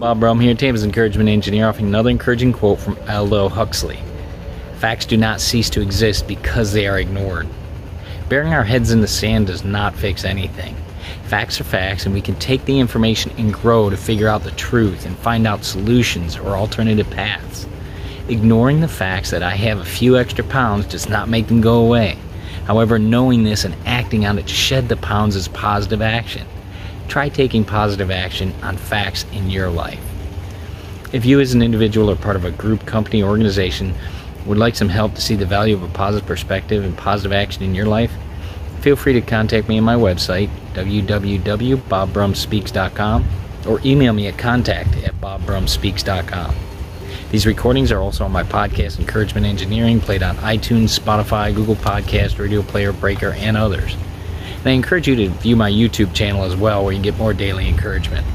Bob 0.00 0.18
Brum 0.18 0.40
here, 0.40 0.54
Tampa's 0.54 0.82
Encouragement 0.82 1.28
Engineer, 1.28 1.68
offering 1.68 1.88
another 1.88 2.08
encouraging 2.08 2.54
quote 2.54 2.80
from 2.80 2.96
Aldous 3.06 3.52
Huxley. 3.52 3.98
Facts 4.78 5.04
do 5.04 5.18
not 5.18 5.42
cease 5.42 5.68
to 5.68 5.82
exist 5.82 6.26
because 6.26 6.72
they 6.72 6.86
are 6.86 6.98
ignored. 6.98 7.46
Burying 8.30 8.54
our 8.54 8.64
heads 8.64 8.92
in 8.92 9.02
the 9.02 9.06
sand 9.06 9.48
does 9.48 9.62
not 9.62 9.94
fix 9.94 10.24
anything. 10.24 10.74
Facts 11.24 11.60
are 11.60 11.64
facts, 11.64 12.06
and 12.06 12.14
we 12.14 12.22
can 12.22 12.34
take 12.36 12.64
the 12.64 12.80
information 12.80 13.30
and 13.36 13.52
grow 13.52 13.90
to 13.90 13.96
figure 13.98 14.26
out 14.26 14.42
the 14.42 14.52
truth 14.52 15.04
and 15.04 15.18
find 15.18 15.46
out 15.46 15.66
solutions 15.66 16.38
or 16.38 16.56
alternative 16.56 17.10
paths. 17.10 17.66
Ignoring 18.26 18.80
the 18.80 18.88
facts 18.88 19.28
that 19.32 19.42
I 19.42 19.50
have 19.50 19.80
a 19.80 19.84
few 19.84 20.16
extra 20.16 20.44
pounds 20.44 20.86
does 20.86 21.10
not 21.10 21.28
make 21.28 21.48
them 21.48 21.60
go 21.60 21.84
away. 21.84 22.16
However, 22.64 22.98
knowing 22.98 23.42
this 23.42 23.66
and 23.66 23.76
acting 23.84 24.24
on 24.24 24.38
it 24.38 24.46
to 24.46 24.54
shed 24.54 24.88
the 24.88 24.96
pounds 24.96 25.36
is 25.36 25.48
positive 25.48 26.00
action 26.00 26.46
try 27.10 27.28
taking 27.28 27.64
positive 27.64 28.10
action 28.10 28.54
on 28.62 28.76
facts 28.76 29.26
in 29.32 29.50
your 29.50 29.68
life. 29.68 30.00
If 31.12 31.26
you, 31.26 31.40
as 31.40 31.52
an 31.52 31.60
individual 31.60 32.08
or 32.08 32.14
part 32.16 32.36
of 32.36 32.44
a 32.44 32.52
group, 32.52 32.86
company, 32.86 33.20
organization, 33.22 33.94
would 34.46 34.58
like 34.58 34.76
some 34.76 34.88
help 34.88 35.16
to 35.16 35.20
see 35.20 35.34
the 35.34 35.44
value 35.44 35.74
of 35.74 35.82
a 35.82 35.88
positive 35.88 36.26
perspective 36.26 36.84
and 36.84 36.96
positive 36.96 37.32
action 37.32 37.64
in 37.64 37.74
your 37.74 37.86
life, 37.86 38.12
feel 38.80 38.94
free 38.96 39.12
to 39.14 39.20
contact 39.20 39.68
me 39.68 39.78
on 39.78 39.84
my 39.84 39.96
website, 39.96 40.48
www.bobbrumspeaks.com, 40.74 43.24
or 43.66 43.80
email 43.84 44.12
me 44.12 44.28
at 44.28 44.38
contact 44.38 44.96
at 44.98 45.20
bobbrumspeaks.com. 45.20 46.54
These 47.30 47.46
recordings 47.46 47.90
are 47.92 48.00
also 48.00 48.24
on 48.24 48.32
my 48.32 48.44
podcast, 48.44 48.98
Encouragement 48.98 49.46
Engineering, 49.46 50.00
played 50.00 50.22
on 50.22 50.36
iTunes, 50.36 50.98
Spotify, 50.98 51.54
Google 51.54 51.76
Podcast, 51.76 52.38
Radio 52.38 52.62
Player, 52.62 52.92
Breaker, 52.92 53.32
and 53.32 53.56
others. 53.56 53.96
And 54.60 54.68
I 54.68 54.72
encourage 54.72 55.08
you 55.08 55.16
to 55.16 55.28
view 55.28 55.56
my 55.56 55.70
YouTube 55.70 56.14
channel 56.14 56.44
as 56.44 56.54
well, 56.54 56.84
where 56.84 56.92
you 56.92 56.98
can 56.98 57.02
get 57.02 57.16
more 57.16 57.32
daily 57.32 57.68
encouragement. 57.68 58.26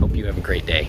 Hope 0.00 0.14
you 0.14 0.26
have 0.26 0.36
a 0.36 0.40
great 0.40 0.66
day. 0.66 0.88